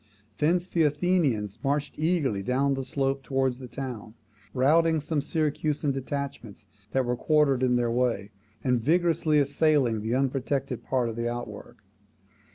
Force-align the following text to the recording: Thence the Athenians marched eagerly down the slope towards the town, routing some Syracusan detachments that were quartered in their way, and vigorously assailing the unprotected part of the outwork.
Thence 0.39 0.65
the 0.65 0.81
Athenians 0.81 1.59
marched 1.63 1.93
eagerly 1.95 2.41
down 2.41 2.73
the 2.73 2.83
slope 2.83 3.21
towards 3.21 3.59
the 3.59 3.67
town, 3.67 4.15
routing 4.51 4.99
some 4.99 5.21
Syracusan 5.21 5.91
detachments 5.91 6.65
that 6.89 7.05
were 7.05 7.15
quartered 7.15 7.61
in 7.61 7.75
their 7.75 7.91
way, 7.91 8.31
and 8.63 8.81
vigorously 8.81 9.37
assailing 9.37 10.01
the 10.01 10.15
unprotected 10.15 10.83
part 10.83 11.07
of 11.07 11.15
the 11.15 11.29
outwork. 11.29 11.83